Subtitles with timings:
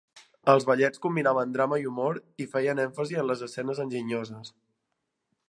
[0.51, 4.53] Els ballets combinaven drama i humor i feien èmfasi en les escenes enginyoses.